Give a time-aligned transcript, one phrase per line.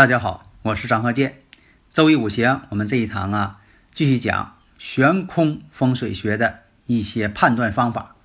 [0.00, 1.42] 大家好，我是张鹤剑。
[1.92, 3.60] 周易五行，我们这一堂啊，
[3.92, 8.16] 继续讲悬空风水学的一些判断方法。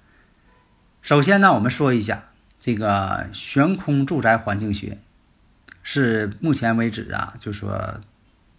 [1.02, 2.30] 首先呢，我们说一下
[2.62, 5.00] 这个悬空住宅环境学，
[5.84, 8.00] 是目前为止啊，就说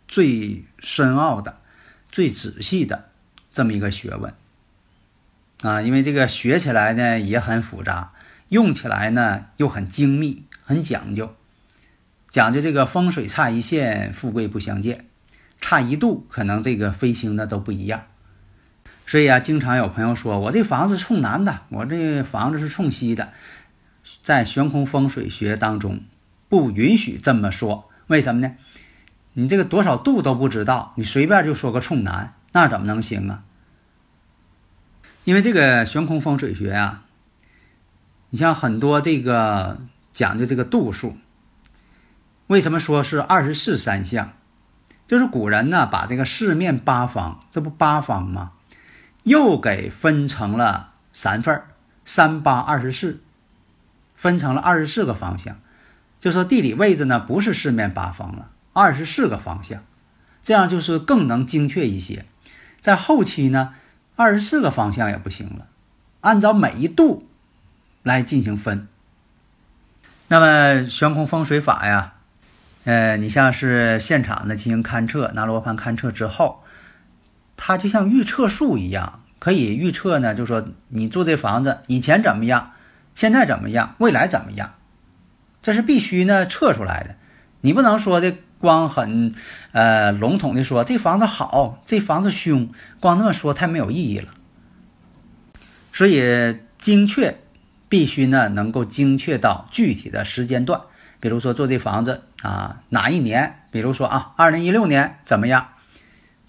[0.06, 1.56] 最深奥的、
[2.12, 3.08] 最仔细的
[3.50, 4.34] 这么一个学问
[5.62, 5.80] 啊。
[5.80, 8.12] 因为这个学起来呢也很复杂，
[8.50, 11.34] 用起来呢又很精密、很讲究。
[12.36, 14.98] 讲究这个风水差一线，富贵不相见；
[15.58, 18.02] 差一度，可能这个飞星的都不一样。
[19.06, 23.32] 所以啊，经常有朋友说我这房子冲南的，我这房子是冲西的。
[24.22, 26.02] 在悬空风水学当中，
[26.50, 27.88] 不允许这么说。
[28.08, 28.54] 为什么呢？
[29.32, 33.44] 你这个多少度都不知道，你随便就说个冲南，那怎么能行啊？
[35.24, 37.04] 因为这个悬空风水学啊，
[38.28, 39.80] 你像很多这个
[40.12, 41.16] 讲究这个度数。
[42.48, 44.32] 为什么说是二十四三象？
[45.08, 48.52] 就是古人呢，把这个四面八方，这不八方吗？
[49.24, 51.62] 又给分成了三份，
[52.04, 53.20] 三八二十四，
[54.14, 55.60] 分成了二十四个方向。
[56.20, 59.82] 就说地理位置呢，不是四面八方了，二十四个方向，
[60.42, 62.24] 这样就是更能精确一些。
[62.80, 63.74] 在后期呢，
[64.14, 65.66] 二十四个方向也不行了，
[66.20, 67.28] 按照每一度
[68.04, 68.86] 来进行分。
[70.28, 72.12] 那么悬空风水法呀。
[72.86, 76.62] 呃，你像是现场的进行勘测，拿罗盘勘测之后，
[77.56, 82.74] 它就像预测术一样，可以预测呢，就说你住这房子以前怎么样，
[83.12, 84.74] 现在怎么样，未来怎么样，
[85.60, 87.16] 这是必须呢测出来的。
[87.62, 89.34] 你不能说的光很
[89.72, 92.70] 呃笼统的说这房子好，这房子凶，
[93.00, 94.32] 光那么说太没有意义了。
[95.92, 97.40] 所以精确
[97.88, 100.82] 必须呢能够精确到具体的时间段。
[101.18, 103.62] 比如说做这房子啊，哪一年？
[103.70, 105.68] 比如说啊，二零一六年怎么样？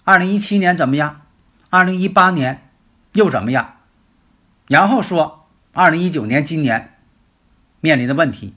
[0.04, 1.22] 二零一七年怎么样？
[1.70, 2.70] 二零一八年
[3.12, 3.76] 又怎么样？
[4.66, 6.94] 然后说二零一九年今年
[7.80, 8.54] 面临的问题，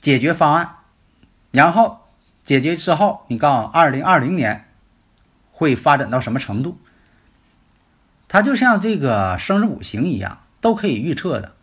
[0.00, 0.76] 解决方案，
[1.50, 2.06] 然后
[2.44, 4.66] 解决之后，你告诉二零二零年
[5.52, 6.78] 会发展到什么程度？
[8.28, 11.54] 它就像这个生日五行一样，都可以预测的。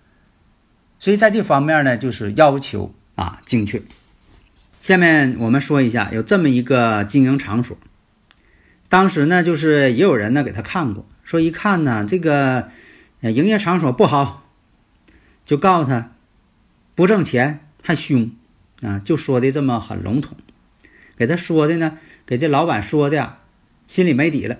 [1.00, 2.94] 所以在这方面呢，就是要求。
[3.17, 3.81] 啊，精确。
[4.79, 7.75] 下面我们说一下，有这么一个经营场所，
[8.89, 12.69] 当时呢，就是也有人呢给他看过，说一看呢，这个
[13.22, 14.47] 营业场所不好，
[15.45, 16.11] 就告诉他
[16.94, 18.31] 不挣钱还凶
[18.81, 20.38] 啊，就说的这么很笼统，
[21.17, 23.38] 给他说的呢，给这老板说的
[23.88, 24.59] 心里没底了。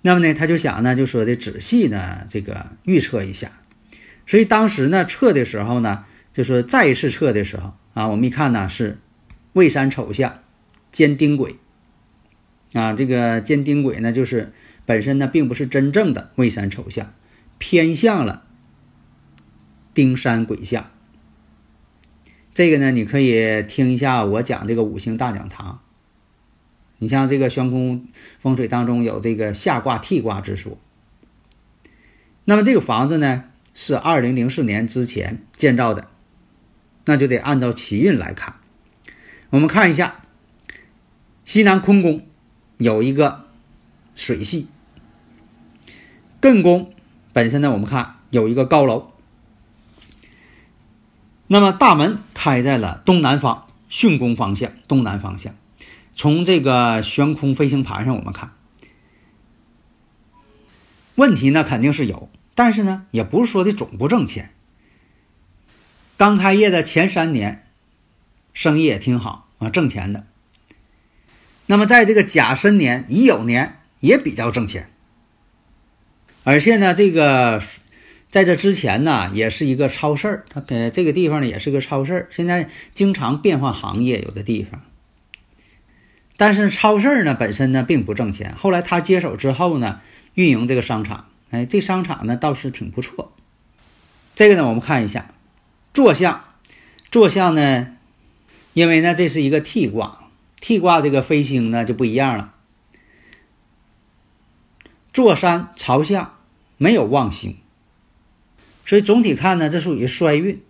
[0.00, 3.52] 那么呢，他就想呢，就说的仔细呢，这个预测一下。
[4.26, 6.04] 所以当时呢，测的时候呢。
[6.32, 8.98] 就是再一次测的时候啊，我们一看呢是
[9.52, 10.38] 未山丑相
[10.90, 11.56] 兼丁癸
[12.72, 14.52] 啊，这个兼丁癸呢，就是
[14.86, 17.12] 本身呢并不是真正的未山丑相，
[17.58, 18.44] 偏向了
[19.92, 20.90] 丁山癸相。
[22.54, 25.80] 这个呢，你可以听一下我讲这个五行大讲堂。
[26.98, 28.06] 你像这个悬空
[28.38, 30.78] 风水当中有这个下卦替卦之说。
[32.44, 33.44] 那么这个房子呢
[33.74, 36.08] 是二零零四年之前建造的。
[37.04, 38.56] 那就得按照奇运来看。
[39.50, 40.22] 我们看一下，
[41.44, 42.26] 西南坤宫
[42.78, 43.46] 有一个
[44.14, 44.68] 水系，
[46.40, 46.92] 艮宫
[47.32, 49.12] 本身呢，我们看有一个高楼。
[51.48, 55.54] 那么大门开在了东南方，巽宫方向，东南方向。
[56.14, 58.52] 从这个悬空飞行盘上，我们看
[61.14, 64.54] 问题呢肯定是有，但是呢也不是说的总不挣钱。
[66.16, 67.66] 刚开业的前三年，
[68.52, 70.24] 生意也挺好啊，挣钱的。
[71.66, 74.90] 那么在这个甲申年、乙酉年也比较挣钱，
[76.44, 77.62] 而且呢，这个
[78.30, 82.28] 在这之前呢，也是一个超市儿，它给这个地方呢也是个超市儿。
[82.30, 84.82] 现在经常变换行业，有的地方。
[86.36, 88.54] 但是超市呢本身呢并不挣钱。
[88.56, 90.00] 后来他接手之后呢，
[90.34, 93.32] 运营这个商场，哎，这商场呢倒是挺不错。
[94.34, 95.30] 这个呢，我们看一下
[95.94, 96.44] 坐向，
[97.10, 97.96] 坐向呢，
[98.72, 100.30] 因为呢这是一个替卦
[100.60, 102.54] 替卦这个飞星呢就不一样了。
[105.12, 106.34] 坐山朝向，
[106.78, 107.56] 没有旺星，
[108.86, 110.62] 所以总体看呢，这属于衰运。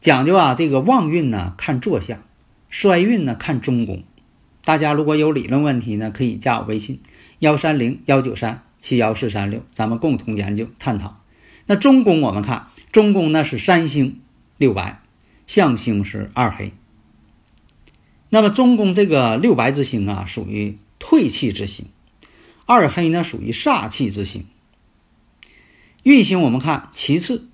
[0.00, 2.20] 讲究啊，这个旺运呢看坐向，
[2.68, 4.02] 衰运呢看中宫。
[4.64, 7.00] 大家如果有理论问题呢，可以加我微信
[7.38, 11.20] 幺三零幺九三七幺四三六，咱们共同研究探讨。
[11.66, 14.20] 那中宫我们看，中宫呢是三星
[14.58, 15.00] 六白，
[15.46, 16.72] 象星是二黑。
[18.28, 21.86] 那么中宫这个六白之星啊，属于退气之星。
[22.66, 24.46] 二黑呢属于煞气之星，
[26.02, 27.48] 运行我们看其次，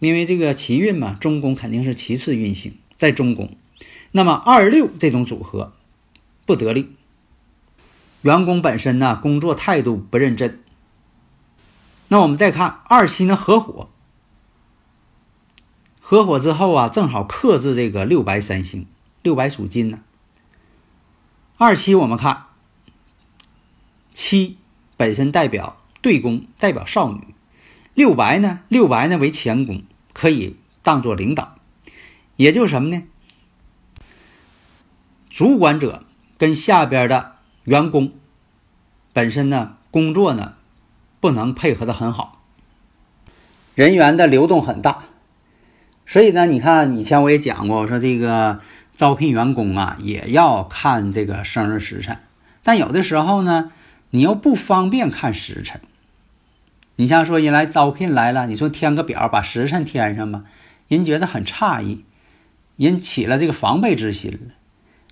[0.00, 3.56] 因为这个奇运嘛，中宫肯定是其次运行在中宫。
[4.10, 5.72] 那么二六这种组合
[6.44, 6.90] 不得力，
[8.22, 10.60] 员工本身呢工作态度不认真。
[12.08, 13.88] 那我们再看二七呢合伙，
[16.12, 18.86] 合伙之后啊，正好克制这个六白三星，
[19.22, 20.00] 六白属金呢。
[21.56, 22.48] 二七我们看。
[24.12, 24.58] 七
[24.98, 27.20] 本身代表对宫，代表少女；
[27.94, 31.56] 六白呢，六白呢为前宫，可以当做领导，
[32.36, 33.04] 也就是什么呢？
[35.30, 36.04] 主管者
[36.36, 38.12] 跟下边的员工
[39.14, 40.56] 本身呢，工作呢
[41.20, 42.42] 不能配合的很好，
[43.74, 45.04] 人员的流动很大，
[46.06, 48.60] 所以呢，你看以前我也讲过，我说这个
[48.96, 52.18] 招聘员工啊，也要看这个生日时辰，
[52.62, 53.72] 但有的时候呢。
[54.14, 55.80] 你又不方便看时辰，
[56.96, 60.42] 你像说人来招聘来了，你说填个表把时辰填上吧，
[60.86, 62.04] 人觉得很诧异，
[62.76, 64.52] 人起了这个防备之心了。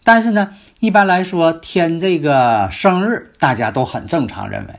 [0.05, 4.75] 但是呢，一般来说填这个生日，大家都很正常认为，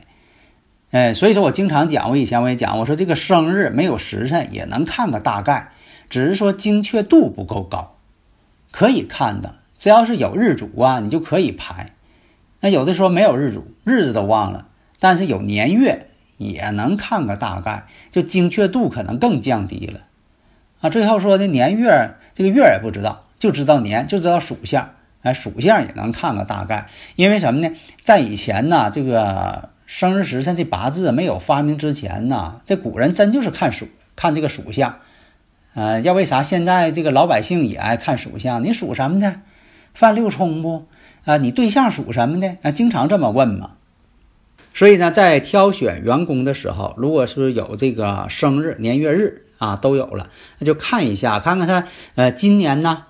[0.92, 5.71] 哎，所以说我经常讲，我以前我也讲，我说这个生日没有时辰也能看个大概，
[6.12, 7.96] 只是说精确度不够高，
[8.70, 11.86] 可以看的，只要是有日主啊，你就可以排。
[12.60, 14.66] 那有的说没有日主，日子都忘了，
[15.00, 20.00] 但是有年月也能看个大概，就精确度可能更降低了
[20.82, 20.90] 啊。
[20.90, 24.90] 最后说的年月，这个月也不知道，就知道年，就知道属相，
[25.22, 26.90] 哎，属相也能看个大概。
[27.16, 27.74] 因为什么呢？
[28.02, 34.98] 在以前呢，这个生日时辰这八字没有发明之前呢，这古人真就是看属，看这个属相。
[35.74, 38.62] 呃，要为啥现在这个老百姓也爱看属相？
[38.62, 39.40] 你属什么的？
[39.94, 40.86] 犯六冲不？
[41.24, 42.56] 啊，你对象属什么的？
[42.62, 43.72] 啊，经常这么问嘛。
[44.74, 53.04] 所以呢，在挑选员工的时候，如果是有这个生日、年月日啊，都有了，那就看一下，看看他呃今年呢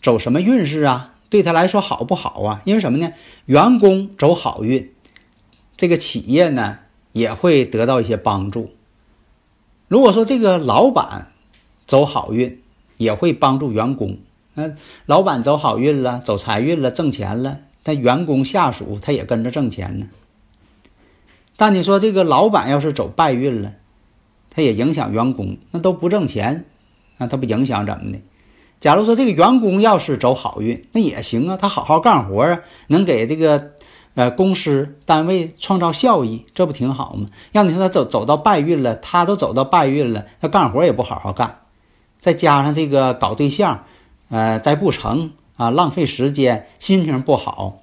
[0.00, 2.62] 走什么运势啊，对他来说好不好啊？
[2.64, 3.12] 因为什么呢？
[3.46, 4.92] 员工走好运，
[5.76, 6.78] 这个企业呢
[7.12, 8.70] 也会得到一些帮助。
[9.88, 11.31] 如果说这个老板
[11.92, 12.58] 走好运，
[12.96, 14.16] 也会帮助员工。
[14.54, 14.70] 那
[15.04, 20.06] 老板走好运了，走财运了，挣钱了，那员工下属他也跟着挣钱呢。
[21.54, 23.74] 但你说这个老板要是走败运了，
[24.48, 26.64] 他也影响员工，那都不挣钱，
[27.18, 28.20] 那他不影响怎么的？
[28.80, 33.72] 假如说这个员工要是走好运，那也行啊，他好好干活啊，能给这个
[34.14, 37.26] 呃公司单位创造效益，这不挺好吗？
[37.52, 41.58] 让你说他走走到败运了，他都走到败运了，他干活也不好好干，
[42.22, 43.84] 再加上这个搞对象。
[44.30, 47.82] 呃，再不成啊，浪费时间，心情不好，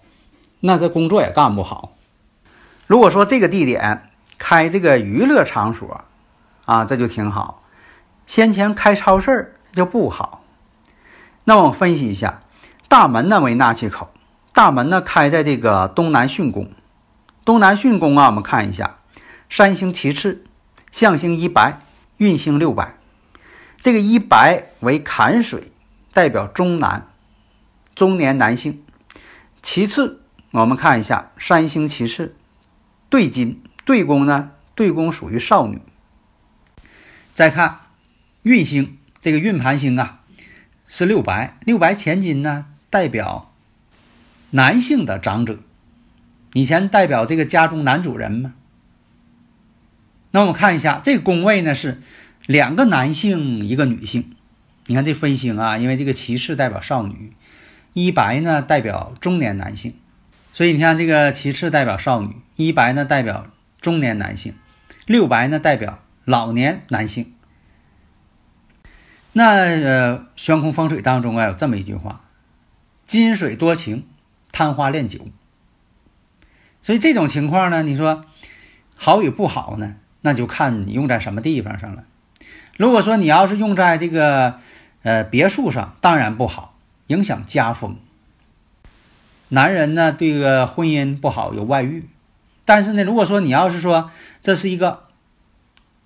[0.62, 1.92] 那个工作也干不好。
[2.88, 6.06] 如果说这个地点开这个娱乐场所，
[6.66, 7.62] 啊，这就挺好。
[8.26, 10.44] 先前开超市就不好。
[11.44, 12.40] 那我分析一下，
[12.88, 14.10] 大门呢为纳气口，
[14.52, 16.72] 大门呢开在这个东南巽宫。
[17.46, 18.98] 东南巽宫啊，我们看一下，
[19.52, 20.44] 三星其次，
[20.90, 21.78] 象星一白，
[22.18, 22.96] 运星六白。
[23.82, 25.72] 这个一白为坎水。
[26.12, 27.08] 代表中男，
[27.94, 28.84] 中年男性。
[29.62, 30.22] 其次，
[30.52, 32.36] 我们看一下三星其次，
[33.10, 34.52] 对金对宫呢？
[34.74, 35.80] 对宫属于少女。
[37.36, 37.80] 再看
[38.42, 40.22] 运星，这个运盘星啊
[40.88, 43.54] 是六白，六白前金呢代表
[44.50, 45.60] 男性的长者，
[46.54, 48.56] 以前代表这个家中男主人嘛。
[50.32, 52.02] 那我们看一下这个宫位呢是
[52.50, 54.36] 两个男性，一个女性。
[54.88, 57.32] 你看这分星啊，因为这个骑士代表少女，
[57.94, 59.94] 一白呢代表中年男性，
[60.52, 63.46] 所以你看这个骑士代表少女，一白呢代表
[63.80, 64.56] 中年男性，
[65.06, 67.36] 六白呢代表老年男性。
[69.34, 72.22] 那呃，悬空风水当中啊有这么一句话：
[73.06, 74.08] 金水多情，
[74.52, 75.28] 贪花恋酒。
[76.82, 78.26] 所以这种情况呢，你说
[78.96, 82.06] 好与不好呢，那就看你用在什么地方上了。
[82.80, 84.60] 如果说你要是用在这个
[85.04, 86.76] 呃别墅上，当然不好，
[87.08, 87.98] 影响家风。
[89.50, 92.08] 男人呢，对个婚姻不好，有外遇。
[92.64, 95.08] 但是呢，如果说你要是说这是一个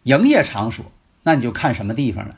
[0.01, 2.37] 营业场所，那你就看什么地方了。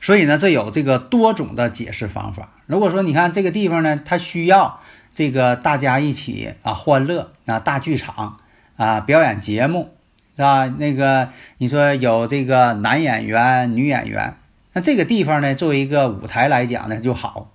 [0.00, 2.48] 所以呢，这有这个多种的解释方法。
[2.66, 4.80] 如果说你看这个地方呢，它需要
[5.14, 8.38] 这个大家一起啊欢乐啊大剧场
[8.76, 9.94] 啊表演节目
[10.36, 10.66] 是吧？
[10.66, 14.36] 那个你说有这个男演员、女演员，
[14.72, 17.50] 那这个地方呢，作为一个舞台来讲呢就好。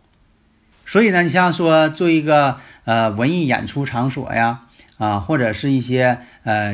[0.86, 4.62] 所以呢，你像说做一个呃文艺演出场所呀
[4.98, 6.74] 啊，或者是一些呃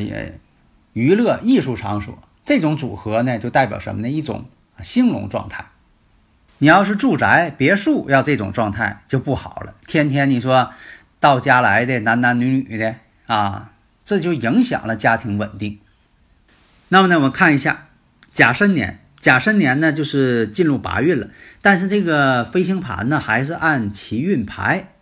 [0.93, 4.09] 娱乐艺术场所，这种组合呢，就代表什么呢？
[4.09, 4.45] 一种。
[4.83, 5.67] 兴隆状态，
[6.57, 9.73] 你要是住宅别墅，要这种状态就不好了。
[9.87, 10.73] 天天你说
[11.21, 12.95] 到家来的男男女女的
[13.25, 13.71] 啊，
[14.03, 15.79] 这就影响了家庭稳定。
[16.95, 17.89] 那么呢，我们看一下
[18.31, 21.27] 甲申年，甲申年呢就是进入八运了，
[21.61, 24.93] 但是这个飞星盘呢还是按奇运排，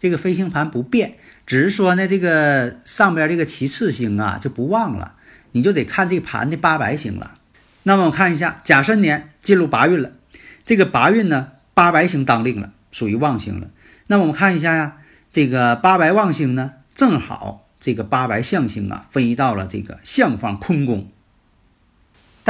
[0.00, 5.14] 这个飞星盘不变，只是说呢这个上边这个其次星啊就不旺了，
[5.52, 7.34] 你就得看这盘的八白星了。
[7.84, 10.10] 那么我看一下甲申年进入八运了，
[10.64, 13.68] 这个八运呢，八白星当令了，属于旺星了。
[14.08, 14.96] 那么我们看一下呀，
[15.30, 21.08] 这个八白旺星呢，正好这个八白相星啊，飞到了这个相方坤宫。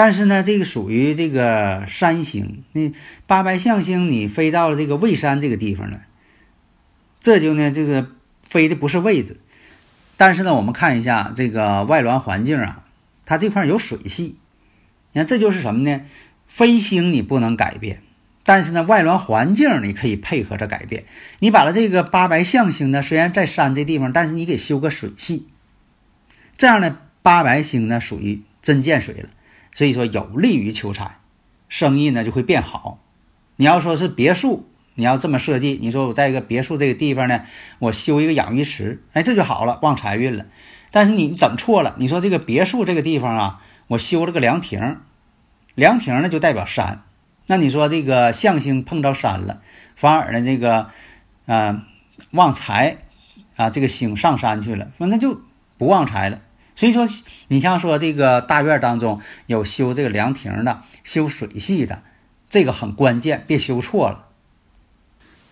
[0.03, 2.91] 但是呢，这个属于这个山星，那
[3.27, 6.01] 八白象星你飞到了这个未山这个地方呢，
[7.21, 8.07] 这就呢就是
[8.43, 9.37] 飞的不是位置。
[10.17, 12.83] 但是呢，我们看一下这个外銮环境啊，
[13.27, 14.37] 它这块有水系。
[15.13, 16.01] 你看，这就是什么呢？
[16.49, 18.01] 飞星你不能改变，
[18.43, 21.05] 但是呢，外銮环境你可以配合着改变。
[21.41, 25.49] 你把它这个八白象星呢，虽然在山这地方，但是你给修个水系，
[26.57, 29.29] 这样呢，八白星呢属于真见水了，
[29.73, 31.19] 所以说有利于求财，
[31.69, 32.99] 生意呢就会变好。
[33.57, 37.45] 你要说是别墅，你要这么设计，你说我在一个别墅这个地方呢，
[37.79, 40.47] 我修一个养鱼池，哎，这就好了，旺财运了。
[40.91, 43.63] 但是你整错了，你说这个别墅这个地方啊。
[43.91, 44.99] 我修了个凉亭，
[45.75, 47.03] 凉亭呢就代表山，
[47.49, 49.63] 那你说这个象星碰着山了，
[49.97, 50.91] 反而呢这个，
[51.47, 51.83] 啊
[52.31, 52.99] 旺财，
[53.57, 55.41] 啊这个星上山去了，那就
[55.77, 56.41] 不旺财了。
[56.81, 57.07] 所以说，
[57.49, 62.01] 你像说这个大院当中有修这个凉亭的，修水系的，
[62.49, 64.29] 这个很关键，别修错了。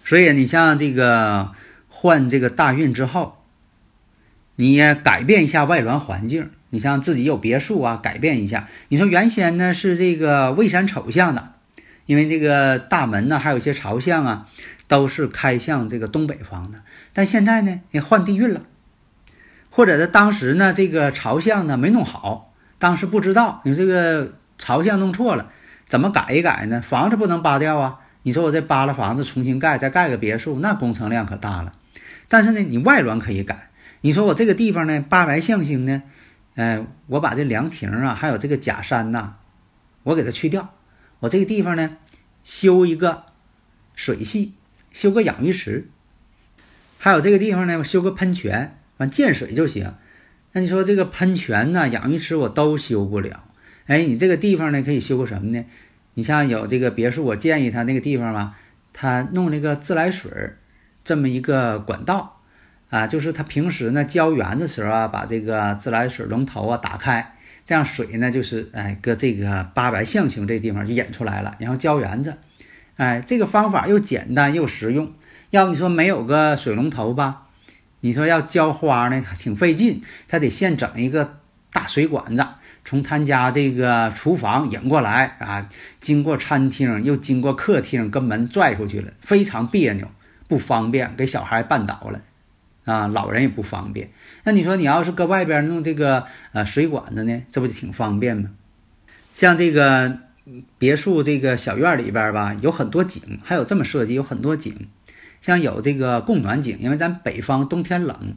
[0.06, 1.52] 所以你像这个
[1.90, 3.42] 换这个大运之后，
[4.56, 6.49] 你也改变一下外銮环境。
[6.70, 8.66] 你像自己有别墅啊，改变一下。
[8.88, 11.52] 你说原先呢是这个未山丑向的，
[12.06, 14.49] 因为这个大门呢还有一些朝向啊，
[14.87, 16.80] 都是开向这个东北方的。
[17.12, 18.62] 但现在呢，也换地运了，
[19.78, 25.52] 或者呢当时呢这个朝向呢没弄好，当时不知道，你这个朝向弄错了，
[25.87, 26.82] 怎么改一改呢？
[26.82, 28.00] 房子不能扒掉啊！
[28.25, 31.75] 你说我这扒了房子重新盖，再盖个别墅，那工程量可大了。
[32.26, 33.70] 但是呢，你外轮可以改。
[34.00, 36.02] 你说我这个地方呢，八白象星呢？
[36.56, 39.35] 哎，我把这凉亭啊，还有这个假山呐，
[40.02, 40.75] 我给它去掉。
[41.20, 41.99] 我这个地方呢，
[42.42, 43.23] 修一个
[43.94, 44.54] 水系，
[44.90, 45.88] 修个养鱼池，
[46.99, 49.95] 还有这个地方呢，我修个喷泉，完见水就行。
[50.52, 53.45] 那你说这个喷泉呐、养鱼池我都修不了。
[53.87, 55.64] 哎，你这个地方呢，可以修个什么呢？
[56.14, 58.59] 你像有这个别墅，我建议他那个地方吧，
[58.93, 60.31] 他弄那个自来水
[61.05, 62.35] 这么一个管道。
[62.90, 67.35] 啊，就是他平时呢浇园的时候啊，把这个自来水龙头啊打开，
[67.67, 72.38] 这样水呢就是哎搁这个八白象形这地方就引出来了，然后浇园子，
[72.97, 75.12] 哎，这个方法又简单又实用。
[75.50, 77.48] 要不你说没有个水龙头吧，
[78.00, 81.38] 你说要浇花呢挺费劲，他得先整一个
[81.73, 82.47] 大水管子，
[82.85, 85.69] 从他家这个厨房引过来啊，
[86.00, 90.09] 经过餐厅又经过客厅，跟门拽出去了，非常别扭
[90.47, 92.23] 不方便，给小孩绊倒了。
[92.85, 94.09] 啊，老人也不方便。
[94.45, 98.49] 那你说你要是搁外边弄这个呃水管子呢，这不就挺方便吗？
[99.35, 100.21] 像这个
[100.78, 104.88] 别墅这个小院里边吧，有很多井，还有这么设计，有很多井，
[105.40, 108.35] 像有这个供暖井，因为咱北方冬天冷，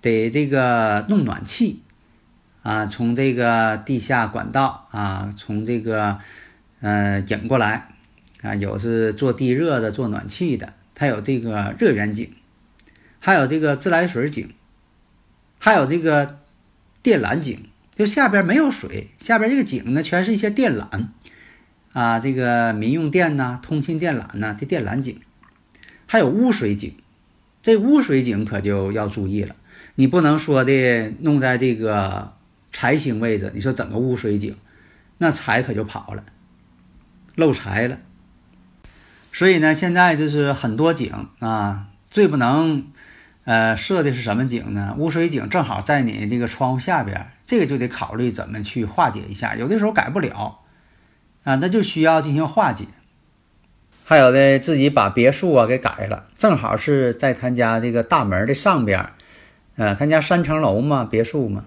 [0.00, 1.82] 得这个弄暖气
[2.62, 6.18] 啊，从这个地下管道啊，从这个
[6.80, 7.88] 呃引过来
[8.42, 12.32] 啊，有是做地热的，做暖气的，它有这个热源井。
[13.24, 14.52] 还有这个自来水井，
[15.60, 16.40] 还有这个
[17.04, 17.56] 电缆井，
[17.94, 21.06] 就下边没有水，下边这个井呢，全是一些电缆
[21.92, 25.20] 啊，这个民用电呐，通信电缆呐，这电缆井，
[26.12, 26.94] 还有污水井
[27.62, 29.56] 这污水井可就要注意了，
[29.94, 32.34] 你不能说的弄在这个
[32.70, 34.54] 财星位置，你说整个污水井，
[35.16, 36.22] 那财可就跑了，
[37.34, 37.96] 漏财了。
[39.32, 42.88] 所以呢，现在就是很多井啊，最不能
[43.44, 44.94] 呃设的是什么井呢？
[44.98, 49.56] 污水井正好在你这个窗户下边，这个就得考虑怎么去化解一下。
[49.56, 50.60] 有的时候改不了
[51.44, 52.84] 啊，那就需要进行化解。
[54.12, 59.08] 还有的自己把别墅啊给改了，正好是在他家这个大门的上边，
[59.76, 61.64] 呃，他家三层楼嘛，别墅嘛，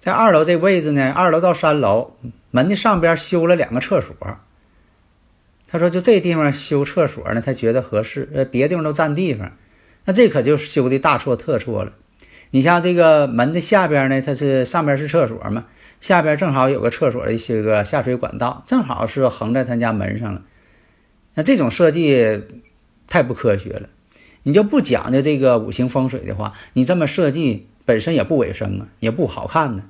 [0.00, 2.16] 在二楼这位置呢，二楼到三楼
[2.50, 4.16] 门的上边修了两个厕所。
[5.68, 9.52] 他说就这地方修厕所呢，他觉得合适，呃，别地方都占地方，
[10.04, 11.92] 那这可就修的大错特错了。
[12.50, 15.66] 你像这个门的下边呢，它是上边是厕所嘛，
[16.00, 20.42] 下边正好有个厕所的一些个下水管道，正好是横在他家门上了。
[21.34, 22.42] 那这种设计
[23.06, 23.88] 太不科学了，
[24.44, 29.84] 你就不讲究这个五行风水的话，你这么设计本身也不卫生啊，也不好看呢。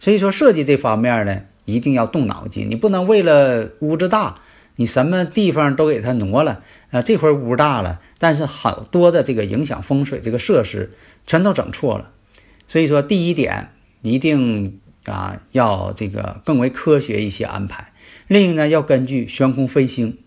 [0.00, 4.40] 所以说设计这方面呢，一定要动脑筋，你不能为了屋子大，
[4.76, 7.02] 你什么地方都给它挪了啊。
[7.02, 10.90] 这块屋大了，但是好多的这个影响风水这个设施
[11.26, 12.12] 全都整错了。
[12.68, 13.70] 所以说第一点
[14.02, 17.92] 一定啊要这个更为科学一些安排，
[18.28, 20.18] 另一呢要根据悬空飞星。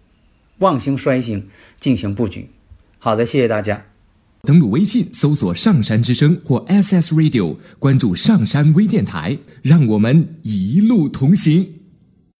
[0.62, 1.48] 旺星衰星
[1.80, 2.50] 进行布局。
[2.98, 3.86] 好的，谢谢大家。
[4.44, 11.68] 登录微信搜索“上山之声”或 SS Radio，关注上山微电台，让我们一路同行。